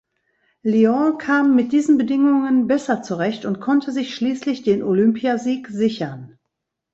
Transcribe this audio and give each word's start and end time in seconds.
Lyon 0.63 1.19
kam 1.19 1.55
mit 1.55 1.71
diesen 1.71 1.99
Bedingungen 1.99 2.65
besser 2.65 3.03
zurecht 3.03 3.45
und 3.45 3.59
konnte 3.61 3.91
sich 3.91 4.15
schließlich 4.15 4.63
den 4.63 4.81
Olympiasieg 4.81 5.67
sichern. 5.67 6.39